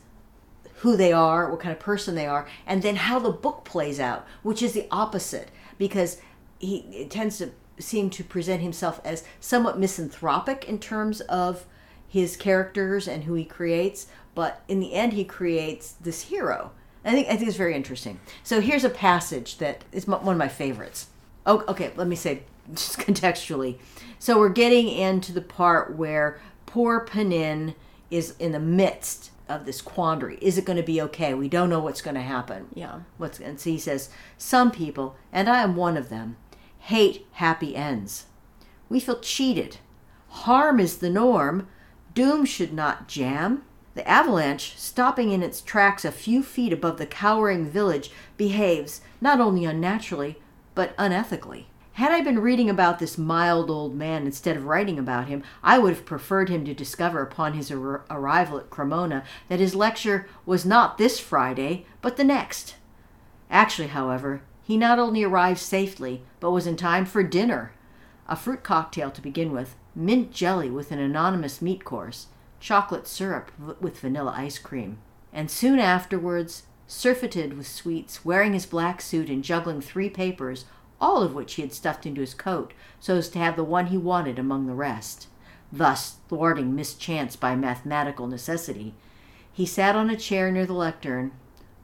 [0.77, 4.01] who they are, what kind of person they are, and then how the book plays
[4.01, 6.21] out, which is the opposite because
[6.59, 11.65] he tends to seem to present himself as somewhat misanthropic in terms of
[12.07, 16.73] his characters and who he creates, but in the end he creates this hero.
[17.05, 18.21] I think I think it's very interesting.
[18.43, 21.09] So here's a passage that is m- one of my favorites.
[21.47, 22.43] Oh, okay, let me say
[22.75, 23.79] just contextually.
[24.19, 27.75] So we're getting into the part where poor Panin
[28.11, 30.39] is in the midst of this quandary.
[30.43, 31.33] Is it going to be okay?
[31.35, 32.67] We don't know what's going to happen.
[32.75, 33.01] Yeah.
[33.17, 36.37] What's and so he says, some people, and I am one of them,
[36.89, 38.25] hate happy ends.
[38.89, 39.77] We feel cheated.
[40.29, 41.69] Harm is the norm.
[42.15, 43.63] Doom should not jam.
[43.93, 49.39] The avalanche, stopping in its tracks a few feet above the cowering village, behaves not
[49.39, 50.39] only unnaturally,
[50.75, 51.67] but unethically.
[51.93, 55.79] Had I been reading about this mild old man instead of writing about him, I
[55.79, 60.27] would have preferred him to discover upon his ar- arrival at Cremona that his lecture
[60.47, 62.77] was not this Friday, but the next.
[63.51, 67.73] Actually, however, he not only arrived safely, but was in time for dinner.
[68.29, 72.27] A fruit cocktail to begin with, mint jelly with an anonymous meat course,
[72.61, 73.51] chocolate syrup
[73.81, 74.99] with vanilla ice cream.
[75.33, 80.67] And soon afterwards, surfeited with sweets, wearing his black suit and juggling three papers,
[81.01, 83.87] all of which he had stuffed into his coat so as to have the one
[83.87, 85.29] he wanted among the rest.
[85.73, 88.93] Thus, thwarting mischance by mathematical necessity,
[89.51, 91.33] he sat on a chair near the lectern,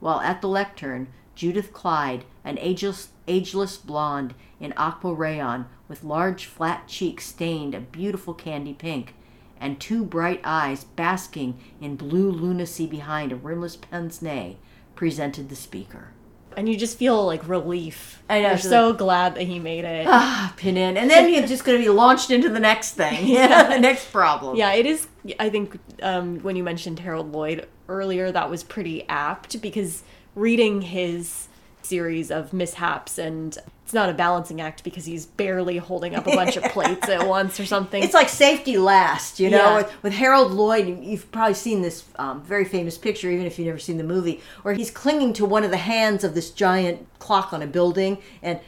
[0.01, 6.47] while at the lectern Judith Clyde, an ageless, ageless blonde in aqua rayon with large
[6.47, 9.14] flat cheeks stained a beautiful candy pink,
[9.61, 14.57] and two bright eyes basking in blue lunacy behind a rimless pince nez,
[14.94, 16.09] presented the speaker.
[16.57, 18.23] And you just feel like relief.
[18.31, 20.07] I know, You're so so glad that he made it.
[20.09, 23.27] Ah, pin in, and then he's just going to be launched into the next thing,
[23.27, 24.57] yeah, the next problem.
[24.57, 25.09] Yeah, it is.
[25.40, 30.83] I think um, when you mentioned Harold Lloyd earlier, that was pretty apt because reading
[30.83, 31.49] his
[31.83, 36.31] series of mishaps and it's not a balancing act because he's barely holding up a
[36.31, 38.03] bunch of plates at once or something.
[38.03, 39.59] It's like safety last, you know.
[39.59, 39.77] Yeah.
[39.77, 43.59] With, with Harold Lloyd, you- you've probably seen this um, very famous picture, even if
[43.59, 46.51] you've never seen the movie, where he's clinging to one of the hands of this
[46.51, 48.59] giant clock on a building and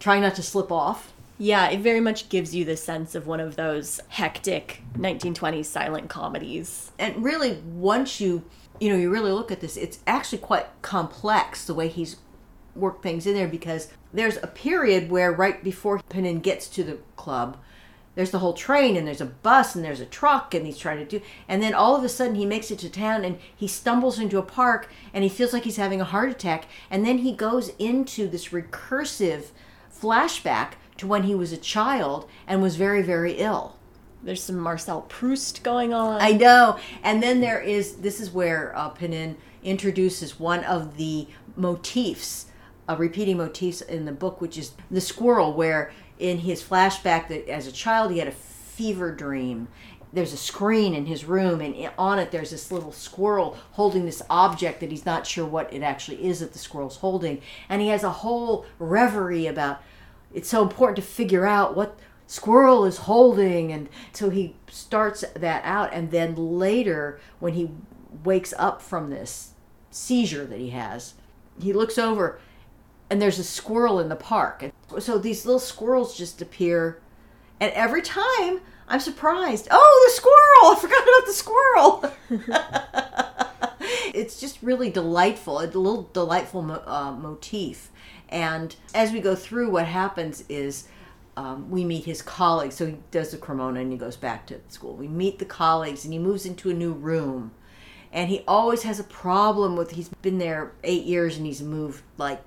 [0.00, 1.11] trying not to slip off.
[1.42, 6.08] Yeah, it very much gives you the sense of one of those hectic 1920s silent
[6.08, 6.92] comedies.
[7.00, 8.44] And really, once you
[8.78, 12.18] you know you really look at this, it's actually quite complex the way he's
[12.76, 16.98] worked things in there because there's a period where right before Penin gets to the
[17.16, 17.56] club,
[18.14, 20.98] there's the whole train and there's a bus and there's a truck and he's trying
[20.98, 23.66] to do and then all of a sudden he makes it to town and he
[23.66, 27.18] stumbles into a park and he feels like he's having a heart attack and then
[27.18, 29.46] he goes into this recursive
[29.92, 33.76] flashback to when he was a child and was very very ill.
[34.24, 36.20] There's some Marcel Proust going on.
[36.20, 36.78] I know.
[37.02, 42.46] And then there is this is where uh, Penin introduces one of the motifs,
[42.88, 47.48] uh, repeating motifs in the book, which is the squirrel, where in his flashback that
[47.48, 49.68] as a child he had a fever dream.
[50.14, 54.22] There's a screen in his room, and on it there's this little squirrel holding this
[54.28, 57.40] object that he's not sure what it actually is that the squirrel's holding.
[57.68, 59.82] And he has a whole reverie about
[60.34, 63.72] it's so important to figure out what squirrel is holding.
[63.72, 65.92] And so he starts that out.
[65.92, 67.70] And then later when he
[68.24, 69.50] wakes up from this
[69.90, 71.14] seizure that he has
[71.60, 72.40] he looks over
[73.10, 74.62] and there's a squirrel in the park.
[74.62, 77.00] And so these little squirrels just appear.
[77.60, 79.68] And every time i'm surprised.
[79.70, 80.72] Oh the squirrel!
[80.72, 83.48] I forgot about the squirrel
[84.14, 87.90] it's just really delightful a little delightful mo- uh, motif.
[88.28, 90.88] And as we go through what happens is
[91.36, 92.74] um, we meet his colleagues.
[92.74, 94.94] So he does the cremona and he goes back to school.
[94.94, 97.52] We meet the colleagues and he moves into a new room.
[98.12, 102.02] And he always has a problem with he's been there eight years and he's moved
[102.18, 102.42] like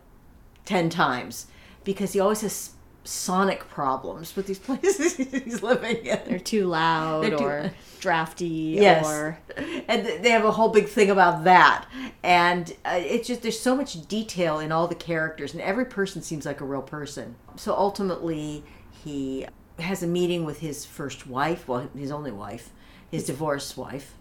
[0.65, 1.48] 10 times
[1.84, 2.74] because he always has
[3.05, 6.19] sonic problems with these places he's living in.
[6.27, 8.45] They're too loud They're too- or drafty
[8.79, 9.05] Yes.
[9.07, 9.39] or
[9.87, 11.85] and they have a whole big thing about that.
[12.23, 16.21] And uh, it's just there's so much detail in all the characters and every person
[16.21, 17.35] seems like a real person.
[17.55, 18.63] So ultimately
[19.03, 19.45] he
[19.79, 22.69] has a meeting with his first wife well his only wife
[23.11, 24.15] his divorced wife.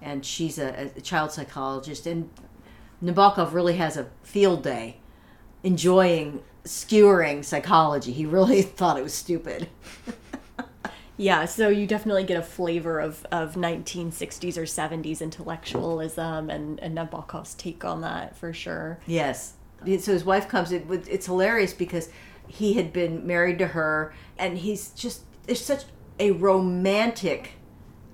[0.00, 2.06] And she's a, a child psychologist.
[2.06, 2.30] And
[3.02, 4.98] nabokov really has a field day
[5.62, 9.68] enjoying skewering psychology he really thought it was stupid
[11.18, 16.96] Yeah, so you definitely get a flavor of, of 1960s or 70s intellectualism and, and
[16.96, 19.00] Nabokov's take on that for sure.
[19.06, 19.54] Yes.
[19.82, 20.72] So his wife comes.
[20.72, 22.10] It, it's hilarious because
[22.48, 25.84] he had been married to her, and he's just there's such
[26.18, 27.52] a romantic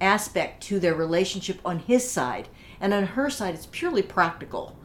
[0.01, 2.49] aspect to their relationship on his side,
[2.81, 4.77] and on her side, it's purely practical,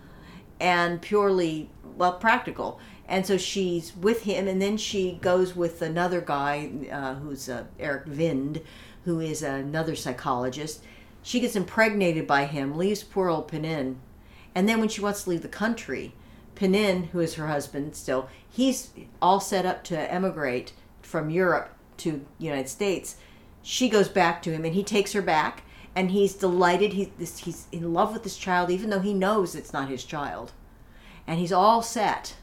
[0.60, 2.80] and purely well practical.
[3.08, 7.66] And so she's with him, and then she goes with another guy uh, who's uh,
[7.80, 8.62] Eric Vind,
[9.06, 10.84] who is another psychologist.
[11.24, 13.96] She gets impregnated by him, leaves poor old Penin,
[14.58, 16.16] and then when she wants to leave the country,
[16.56, 18.90] Penin, who is her husband still, he's
[19.22, 23.18] all set up to emigrate from Europe to United States.
[23.62, 25.62] She goes back to him and he takes her back
[25.96, 26.94] and he's delighted.
[26.94, 30.54] He's, he's in love with this child even though he knows it's not his child.
[31.28, 32.37] And he's all set.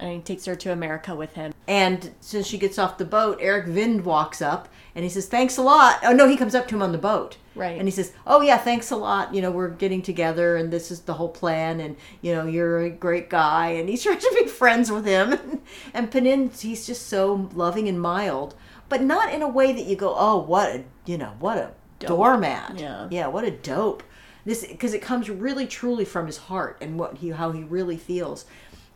[0.00, 1.52] And he takes her to America with him.
[1.68, 5.56] And since she gets off the boat, Eric Vind walks up and he says, Thanks
[5.56, 6.00] a lot.
[6.02, 7.36] Oh, no, he comes up to him on the boat.
[7.54, 7.78] Right.
[7.78, 9.34] And he says, Oh, yeah, thanks a lot.
[9.34, 11.80] You know, we're getting together and this is the whole plan.
[11.80, 13.68] And, you know, you're a great guy.
[13.68, 15.60] And he's trying to be friends with him.
[15.94, 18.54] and Penin, he's just so loving and mild,
[18.88, 21.72] but not in a way that you go, Oh, what a, you know, what a
[21.98, 22.78] doormat.
[22.78, 23.06] Yeah.
[23.10, 24.02] Yeah, what a dope.
[24.44, 27.98] This, because it comes really truly from his heart and what he, how he really
[27.98, 28.46] feels.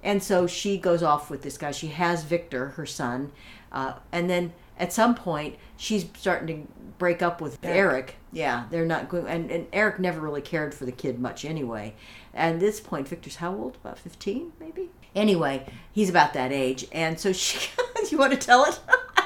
[0.04, 1.72] And so she goes off with this guy.
[1.72, 3.32] She has Victor, her son,
[3.72, 8.16] uh, and then at some point she's starting to break up with Eric.
[8.30, 9.26] Yeah, they're not going.
[9.26, 11.94] And, and Eric never really cared for the kid much anyway.
[12.34, 13.76] And at this point, Victor's how old?
[13.76, 14.90] About fifteen, maybe.
[15.14, 17.70] Anyway, he's about that age, and so she.
[18.10, 18.78] you want to tell it?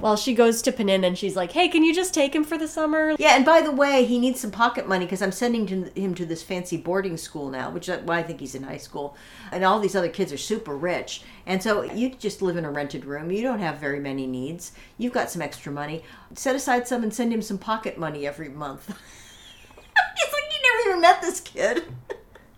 [0.00, 2.56] Well, she goes to Penin and she's like, hey, can you just take him for
[2.56, 3.16] the summer?
[3.18, 6.24] Yeah, and by the way, he needs some pocket money because I'm sending him to
[6.24, 9.16] this fancy boarding school now, which I, well, I think he's in high school,
[9.50, 12.70] and all these other kids are super rich, and so you just live in a
[12.70, 13.30] rented room.
[13.30, 14.72] You don't have very many needs.
[14.98, 16.04] You've got some extra money.
[16.34, 18.86] Set aside some and send him some pocket money every month.
[18.86, 21.84] he's like, you never even met this kid,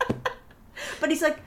[1.00, 1.38] but he's like,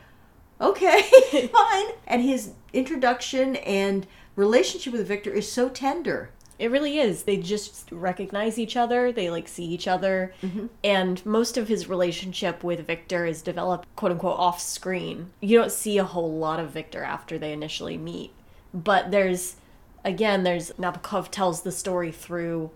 [0.60, 1.86] okay, fine.
[2.08, 6.32] And his introduction and relationship with Victor is so tender.
[6.60, 7.24] It really is.
[7.24, 9.12] They just recognize each other.
[9.12, 10.34] They like see each other.
[10.42, 10.68] Mm-hmm.
[10.84, 15.32] And most of his relationship with Victor is developed quote unquote off screen.
[15.42, 18.32] You don't see a whole lot of Victor after they initially meet.
[18.74, 19.58] But there's
[20.06, 22.72] again, there's Nabokov tells the story through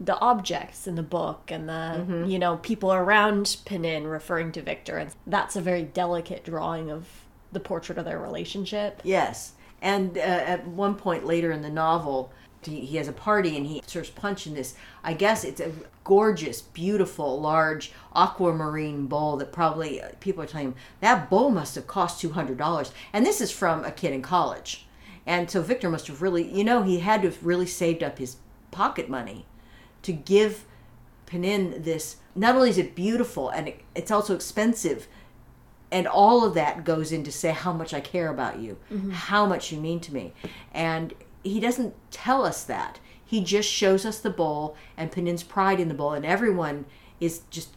[0.00, 2.24] the objects in the book and the mm-hmm.
[2.24, 7.08] you know people around Pinin referring to Victor and that's a very delicate drawing of
[7.50, 9.00] the portrait of their relationship.
[9.04, 9.54] Yes.
[9.80, 13.66] And uh, at one point later in the novel, he, he has a party and
[13.66, 14.74] he serves punch in this.
[15.04, 15.72] I guess it's a
[16.04, 21.74] gorgeous, beautiful, large aquamarine bowl that probably uh, people are telling him that bowl must
[21.74, 22.90] have cost $200.
[23.12, 24.86] And this is from a kid in college.
[25.26, 28.18] And so Victor must have really, you know, he had to have really saved up
[28.18, 28.36] his
[28.70, 29.44] pocket money
[30.02, 30.64] to give
[31.26, 32.16] Pnin this.
[32.34, 35.06] Not only is it beautiful and it, it's also expensive,
[35.90, 39.10] and all of that goes into say how much I care about you, mm-hmm.
[39.10, 40.32] how much you mean to me.
[40.72, 43.00] And he doesn't tell us that.
[43.24, 46.86] He just shows us the bowl and Pnin's pride in the bowl, and everyone
[47.20, 47.70] is just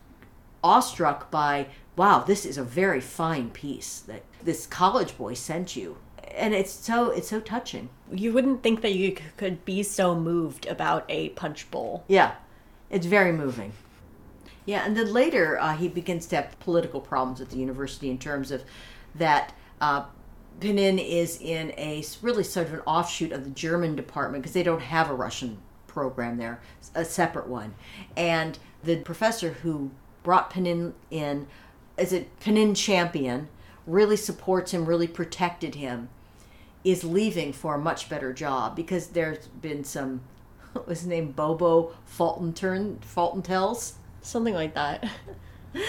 [0.63, 5.97] awestruck by, wow, this is a very fine piece that this college boy sent you.
[6.35, 7.89] And it's so it's so touching.
[8.09, 12.05] You wouldn't think that you could be so moved about a punch bowl.
[12.07, 12.35] Yeah,
[12.89, 13.73] it's very moving.
[14.65, 18.17] Yeah, and then later uh, he begins to have political problems at the university in
[18.19, 18.63] terms of
[19.15, 20.05] that uh,
[20.59, 24.63] Pnin is in a really sort of an offshoot of the German department because they
[24.63, 26.61] don't have a Russian program there,
[26.93, 27.73] a separate one.
[28.15, 29.91] And the professor who
[30.23, 31.47] brought Pnin in
[31.97, 33.49] is a Pnin champion,
[33.85, 36.09] really supports him, really protected him,
[36.83, 40.21] is leaving for a much better job because there's been some
[40.73, 43.95] what was his name Bobo Fulton turn Fulton tells.
[44.21, 45.07] Something like that.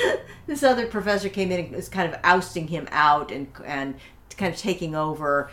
[0.47, 3.95] This other professor came in and was kind of ousting him out and and
[4.37, 5.51] kind of taking over.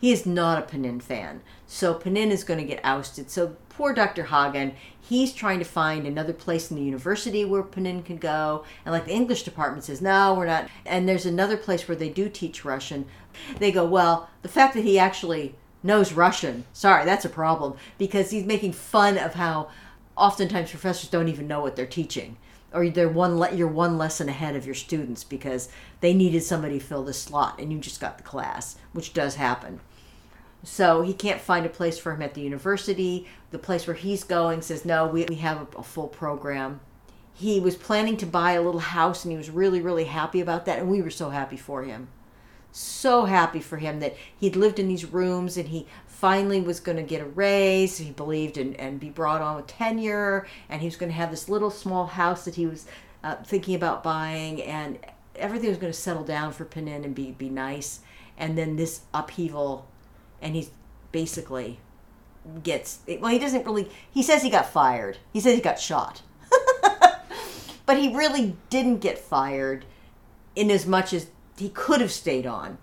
[0.00, 3.30] He is not a Pnin fan, so Pnin is going to get ousted.
[3.30, 4.24] So poor Dr.
[4.24, 8.92] Hagen, he's trying to find another place in the university where Pnin can go, and
[8.92, 10.68] like the English department says, no, we're not.
[10.84, 13.06] And there's another place where they do teach Russian.
[13.58, 18.30] They go, well, the fact that he actually knows Russian, sorry, that's a problem because
[18.30, 19.68] he's making fun of how
[20.16, 22.36] oftentimes professors don't even know what they're teaching
[22.72, 25.68] or they're one le- you're one lesson ahead of your students because
[26.00, 29.36] they needed somebody to fill the slot and you just got the class which does
[29.36, 29.80] happen.
[30.64, 33.26] So he can't find a place for him at the university.
[33.50, 36.80] The place where he's going says no we, we have a, a full program.
[37.34, 40.66] He was planning to buy a little house and he was really really happy about
[40.66, 42.08] that and we were so happy for him.
[42.74, 45.86] So happy for him that he'd lived in these rooms and he
[46.22, 47.98] finally was going to get a raise.
[47.98, 51.32] He believed and, and be brought on with tenure and he was going to have
[51.32, 52.86] this little small house that he was
[53.24, 55.00] uh, thinking about buying and
[55.34, 58.02] everything was going to settle down for Pnin and be, be nice.
[58.38, 59.88] And then this upheaval
[60.40, 60.70] and he's
[61.10, 61.80] basically
[62.62, 65.18] gets well he doesn't really he says he got fired.
[65.32, 66.22] He says he got shot.
[67.84, 69.84] But he really didn't get fired
[70.54, 71.26] in as much as
[71.58, 72.78] he could have stayed on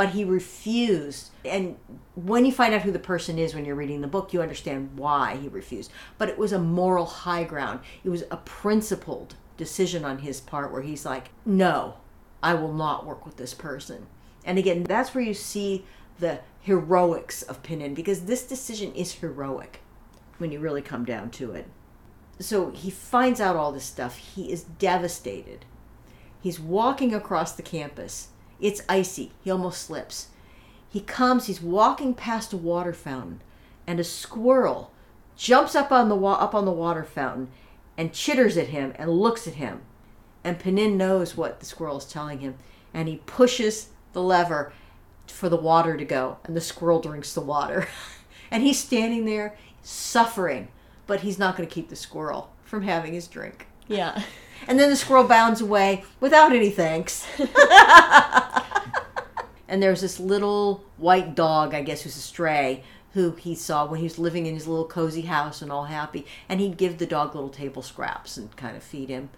[0.00, 1.28] but he refused.
[1.44, 1.76] And
[2.14, 4.96] when you find out who the person is when you're reading the book you understand
[4.96, 5.92] why he refused.
[6.16, 7.80] But it was a moral high ground.
[8.02, 11.96] It was a principled decision on his part where he's like no
[12.42, 14.06] i will not work with this person.
[14.42, 15.84] And again that's where you see
[16.18, 19.80] the heroics of Pnin because this decision is heroic
[20.38, 21.66] when you really come down to it.
[22.38, 24.16] So he finds out all this stuff.
[24.16, 25.66] He is devastated.
[26.40, 28.28] He's walking across the campus.
[28.60, 29.32] It's icy.
[29.42, 30.28] He almost slips.
[30.88, 33.40] He comes, he's walking past a water fountain,
[33.86, 34.92] and a squirrel
[35.36, 37.48] jumps up on the wa- up on the water fountain
[37.96, 39.82] and chitters at him and looks at him.
[40.42, 42.56] And Pnin knows what the squirrel is telling him,
[42.92, 44.72] and he pushes the lever
[45.26, 47.86] for the water to go, and the squirrel drinks the water.
[48.50, 50.68] and he's standing there suffering,
[51.06, 53.66] but he's not going to keep the squirrel from having his drink.
[53.86, 54.22] Yeah.
[54.66, 57.26] And then the squirrel bounds away without any thanks.
[59.70, 64.00] and there's this little white dog, I guess, who's a stray, who he saw when
[64.00, 66.26] he was living in his little cozy house and all happy.
[66.48, 69.30] And he'd give the dog little table scraps and kind of feed him.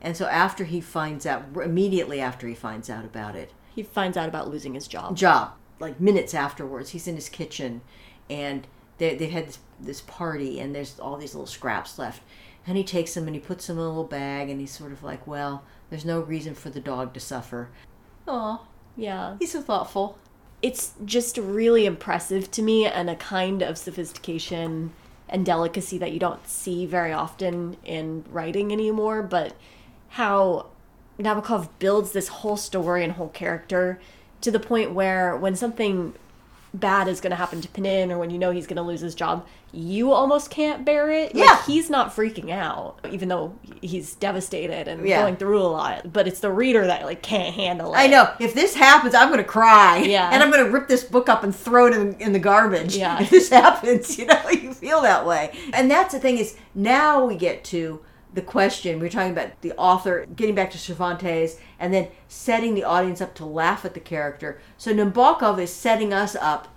[0.00, 4.16] And so after he finds out, immediately after he finds out about it, He finds
[4.16, 5.16] out about losing his job.
[5.16, 7.80] job, like minutes afterwards, he's in his kitchen
[8.28, 8.66] and
[8.98, 12.22] they, they've had this, this party and there's all these little scraps left.
[12.66, 14.92] And he takes them and he puts them in a little bag and he's sort
[14.92, 17.70] of like, well, there's no reason for the dog to suffer.
[18.26, 18.60] Aw,
[18.98, 19.36] Yeah.
[19.38, 20.18] he's so thoughtful.
[20.60, 24.92] It's just really impressive to me and a kind of sophistication
[25.28, 29.54] and delicacy that you don't see very often in writing anymore, but
[30.08, 30.66] how
[31.18, 34.00] Nabokov builds this whole story and whole character
[34.40, 36.14] to the point where when something
[36.80, 39.00] bad is going to happen to Pnin or when you know he's going to lose
[39.00, 41.34] his job, you almost can't bear it.
[41.34, 41.44] Yeah.
[41.44, 45.20] Like, he's not freaking out, even though he's devastated and Yeah.
[45.20, 46.12] going through a lot.
[46.12, 47.98] But it's the reader that like can't handle it.
[47.98, 48.32] I know.
[48.40, 49.98] If this happens, I'm going to cry.
[49.98, 50.30] Yeah.
[50.38, 52.96] And I'm going to rip this book up and throw it in, in the garbage.
[52.96, 53.18] Yeah.
[53.22, 55.52] If this happens, you know, you feel that way.
[55.72, 58.00] And that's the thing is, now we get to
[58.38, 58.98] the question.
[58.98, 63.20] We We're talking about the author getting back to Cervantes and then setting the audience
[63.20, 64.60] up to laugh at the character.
[64.76, 66.68] So Nabokov is setting us up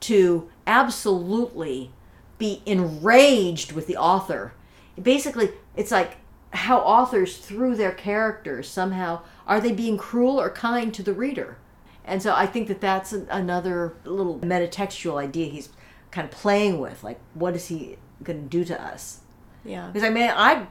[0.00, 1.92] to absolutely
[2.38, 4.54] be enraged with the author.
[5.00, 6.16] Basically, it's like
[6.52, 11.58] how authors, through their characters, somehow are they being cruel or kind to the reader?
[12.02, 15.68] And so I think that that's another little metatextual idea he's
[16.10, 17.04] kind of playing with.
[17.04, 19.20] Like, what is he going to do to us?
[19.66, 19.88] Yeah.
[19.88, 20.66] Because I mean, I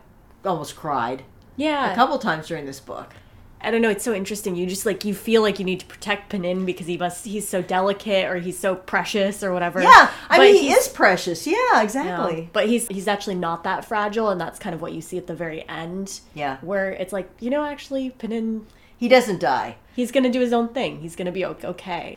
[0.45, 1.23] almost cried
[1.57, 1.91] Yeah.
[1.91, 3.13] a couple times during this book.
[3.61, 3.89] I don't know.
[3.89, 4.55] It's so interesting.
[4.55, 7.25] You just like you feel like you need to protect Pnin because he must.
[7.25, 9.81] He's so delicate or he's so precious or whatever.
[9.81, 11.45] Yeah, I But mean, he is precious.
[11.45, 11.81] Yeah, Yeah.
[11.83, 12.49] exactly.
[12.53, 15.27] But he's he's actually not that fragile, and that's kind of what you see at
[15.27, 16.21] the very end.
[16.33, 16.57] Yeah.
[16.61, 18.61] Where it's like you know actually Pnin
[18.97, 19.75] He doesn't die.
[19.93, 21.01] he's gonna do his own thing.
[21.01, 22.15] He's gonna be okay.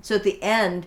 [0.00, 0.86] So at the end,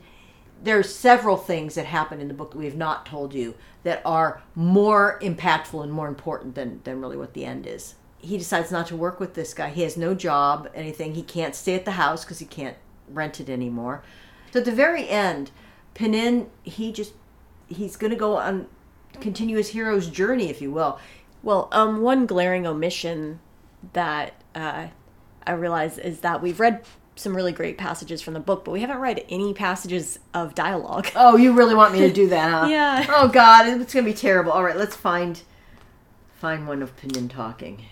[0.64, 4.02] there's several things that happen in the book that we have not told you that
[4.06, 7.96] are more impactful and more important than, than really what the end is.
[8.20, 9.70] He decides not to work with this guy.
[9.70, 11.14] He has no job, anything.
[11.14, 12.76] He can't stay at the house because he can't
[13.08, 14.04] rent it anymore.
[14.52, 15.52] So at the very end,
[15.96, 17.14] Pnin, he just,
[17.68, 18.68] he's going to go on,
[19.22, 21.00] continue his hero's journey, if you will.
[21.44, 23.40] Well, um, one glaring omission
[23.94, 24.88] that uh,
[25.46, 26.84] I realize is that we've read
[27.18, 31.08] some really great passages from the book, but we haven't read any passages of dialogue.
[31.16, 32.68] Oh, you really want me to do that, huh?
[32.70, 33.06] Yeah.
[33.10, 34.52] Oh God, it's gonna be terrible.
[34.52, 35.42] All right, let's find
[36.36, 37.86] find one of Pnin talking.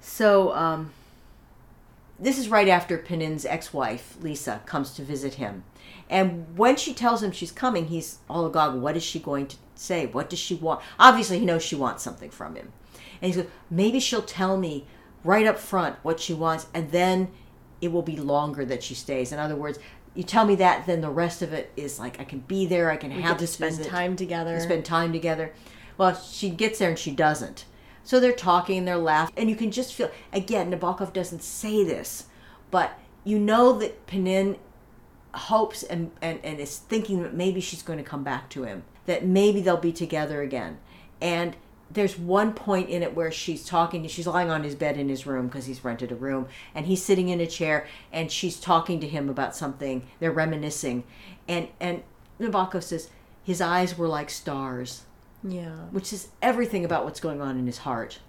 [0.00, 0.92] So, um,
[2.18, 5.64] this is right after Pnin's ex-wife Liza comes to visit him,
[6.08, 8.80] and when she tells him she's coming, he's all agog.
[8.80, 10.06] What is she going to say?
[10.06, 10.80] What does she want?
[10.98, 12.72] Obviously, he knows she wants something from him,
[13.20, 14.86] and he goes, maybe she'll tell me
[15.24, 17.30] right up front what she wants, and then
[17.80, 19.32] it will be longer that she stays.
[19.32, 19.78] In other words,
[20.14, 22.90] you tell me that, then the rest of it is like I can be there,
[22.90, 24.60] I can We have to spend visit, time together.
[24.60, 25.52] spend time together.
[25.96, 27.64] Well, she gets there and she doesn't.
[28.04, 30.72] So they're talking and they're laughing, and you can just feel again.
[30.72, 32.26] Nabokov doesn't say this,
[32.70, 34.58] but you know that Pnin
[35.34, 38.82] hopes and, and, and is thinking that maybe she's going to come back to him,
[39.06, 40.78] that maybe they'll be together again.
[41.20, 41.56] And
[41.92, 45.26] there's one point in it where she's talking, she's lying on his bed in his
[45.26, 49.00] room because he's rented a room, and he's sitting in a chair and she's talking
[49.00, 50.06] to him about something.
[50.20, 51.04] They're reminiscing.
[51.48, 52.02] And, and
[52.40, 53.10] Nabokov says
[53.42, 55.04] his eyes were like stars
[55.44, 55.86] yeah.
[55.90, 58.20] which is everything about what's going on in his heart.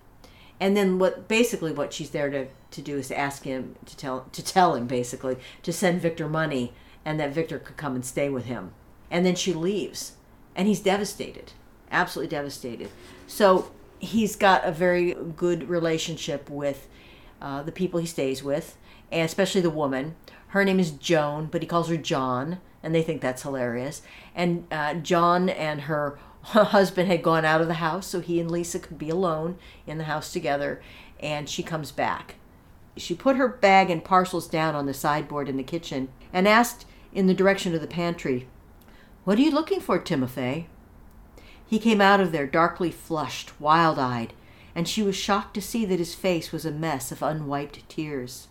[0.60, 3.98] And then what basically what she's there to, to do is to ask him to
[3.98, 8.06] tell to tell him basically to send Victor money and that Victor could come and
[8.06, 8.72] stay with him.
[9.12, 10.14] And then she leaves.
[10.56, 11.54] And he's devastated.
[11.94, 12.90] Absolutely devastated.
[13.28, 16.88] So he's got a very good relationship with
[17.40, 18.78] uh, the people he stays with,
[19.12, 20.16] and especially the woman.
[20.48, 24.02] Her name is Joan, but he calls her John, and they think that's hilarious.
[24.34, 28.50] And uh, John and her husband had gone out of the house, so he and
[28.50, 30.82] Liza could be alone in the house together.
[31.20, 32.36] And she comes back.
[32.98, 36.86] She put her bag and parcels down on the sideboard in the kitchen and asked
[37.14, 38.48] in the direction of the pantry,
[39.24, 40.68] What are you looking for, Timothy?
[41.74, 44.34] He came out of there darkly flushed, wild eyed,
[44.76, 48.48] and she was shocked to see that his face was a mess of unwiped tears.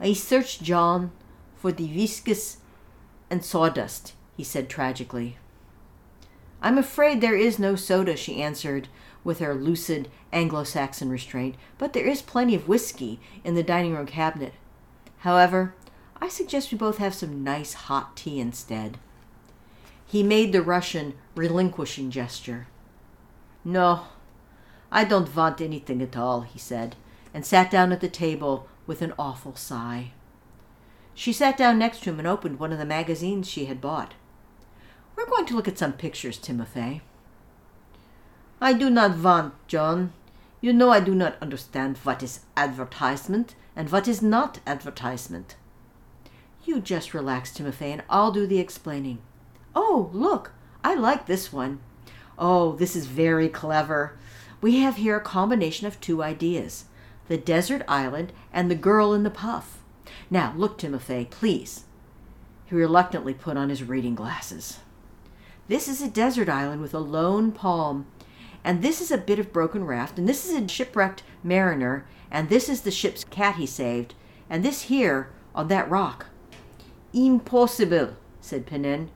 [0.00, 1.12] I searched John
[1.56, 2.56] for the viscous
[3.28, 5.36] and sawdust, he said tragically.
[6.62, 8.88] I'm afraid there is no soda, she answered
[9.22, 13.94] with her lucid Anglo Saxon restraint, but there is plenty of whiskey in the dining
[13.94, 14.54] room cabinet.
[15.18, 15.74] However,
[16.18, 18.96] I suggest we both have some nice hot tea instead.
[20.08, 22.66] He made the Russian relinquishing gesture.
[23.62, 24.04] No,
[24.90, 26.96] I don't want anything at all, he said,
[27.34, 30.12] and sat down at the table with an awful sigh.
[31.14, 34.14] She sat down next to him and opened one of the magazines she had bought.
[35.14, 37.02] We're going to look at some pictures, Timofey.
[38.62, 40.14] I do not want, John.
[40.62, 45.56] You know I do not understand what is advertisement and what is not advertisement.
[46.64, 49.18] You just relax, Timofey, and I'll do the explaining.
[49.74, 50.52] Oh, look,
[50.82, 51.80] I like this one.
[52.38, 54.16] Oh, this is very clever.
[54.60, 56.84] We have here a combination of two ideas
[57.28, 59.82] the desert island and the girl in the puff.
[60.30, 61.84] Now, look, Timothy, please.
[62.64, 64.78] He reluctantly put on his reading glasses.
[65.68, 68.06] This is a desert island with a lone palm,
[68.64, 72.48] and this is a bit of broken raft, and this is a shipwrecked mariner, and
[72.48, 74.14] this is the ship's cat he saved,
[74.48, 76.26] and this here on that rock.
[77.12, 79.08] Impossible, said Pnin.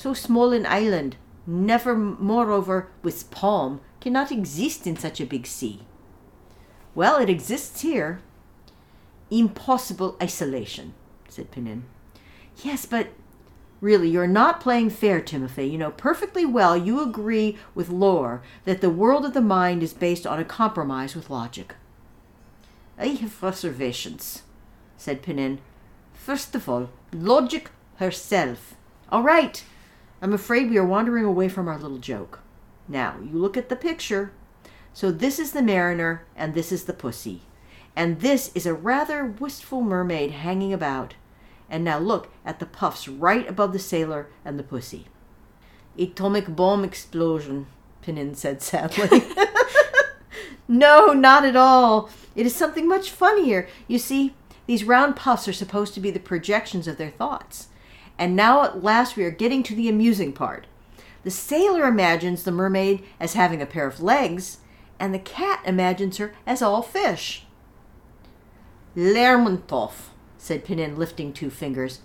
[0.00, 5.82] So small an island, never moreover with palm, cannot exist in such a big sea.
[6.94, 8.22] Well, it exists here.
[9.30, 10.94] Impossible isolation,
[11.28, 11.82] said Pnin.
[12.64, 13.08] Yes, but
[13.82, 15.66] really, you're not playing fair, Timothy.
[15.66, 19.92] You know perfectly well you agree with Lore that the world of the mind is
[19.92, 21.74] based on a compromise with logic.
[22.96, 24.44] I have reservations,
[24.96, 25.58] said Pnin.
[26.14, 28.76] First of all, logic herself.
[29.12, 29.62] All right,
[30.22, 32.40] I'm afraid we are wandering away from our little joke.
[32.86, 34.32] Now, you look at the picture.
[34.92, 37.42] So this is the mariner, and this is the pussy.
[37.96, 41.14] And this is a rather wistful mermaid hanging about.
[41.70, 45.06] And now look at the puffs right above the sailor and the pussy.
[45.98, 47.66] Atomic bomb explosion,
[48.02, 49.22] Pnin said sadly.
[50.68, 52.10] no, not at all.
[52.34, 53.68] It is something much funnier.
[53.88, 54.34] You see,
[54.66, 57.68] these round puffs are supposed to be the projections of their thoughts.
[58.20, 60.66] And now at last we are getting to the amusing part.
[61.24, 64.58] The sailor imagines the mermaid as having a pair of legs,
[64.98, 67.46] and the cat imagines her as all fish.
[68.94, 72.00] Lermontov, said Pnin, lifting two fingers.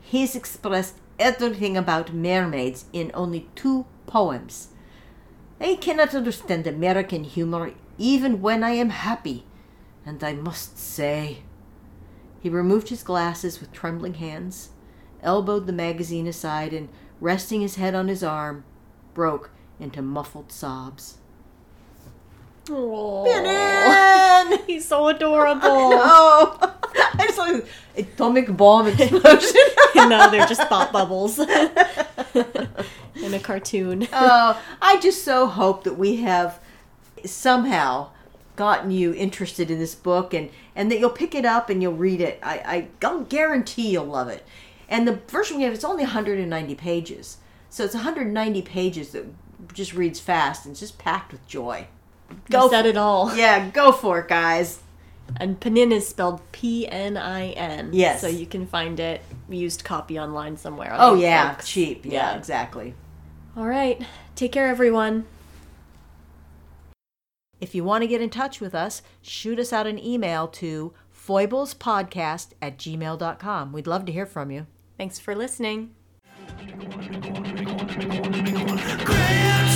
[0.00, 4.68] He's expressed everything about mermaids in only two poems.
[5.60, 9.44] I cannot understand American humor even when I am happy,
[10.06, 11.42] and I must say.
[12.40, 14.70] He removed his glasses with trembling hands,
[15.22, 16.88] elbowed the magazine aside, and
[17.20, 18.64] resting his head on his arm,
[19.14, 21.18] broke into muffled sobs.
[22.66, 23.26] Aww.
[24.66, 25.60] He's so adorable.
[26.04, 26.58] Oh,
[27.18, 27.66] I just like
[27.96, 29.60] atomic bomb explosion.
[29.96, 34.08] no, they're just thought bubbles in a cartoon.
[34.12, 36.60] oh, I just so hope that we have
[37.24, 38.08] somehow
[38.56, 41.94] gotten you interested in this book and and that you'll pick it up and you'll
[41.94, 42.38] read it.
[42.42, 44.44] I, I I'll guarantee you'll love it.
[44.92, 47.38] And the version we have it's only 190 pages.
[47.70, 49.24] So it's 190 pages that
[49.72, 51.86] just reads fast and it's just packed with joy.
[52.50, 53.34] Go said it all.
[53.36, 54.80] Yeah, go for it, guys.
[55.36, 57.90] And Pnin is spelled P N I N.
[57.94, 58.20] Yes.
[58.20, 60.94] So you can find it used copy online somewhere.
[60.98, 61.68] Oh yeah, books.
[61.68, 62.04] cheap.
[62.04, 62.94] Yeah, yeah, exactly.
[63.56, 64.04] All right.
[64.34, 65.24] Take care, everyone.
[67.62, 70.92] If you want to get in touch with us, shoot us out an email to
[71.16, 73.72] foiblespodcast at gmail.com.
[73.72, 74.66] We'd love to hear from you.
[74.96, 75.94] Thanks for listening.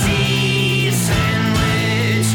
[0.03, 2.29] Cheese sandwich.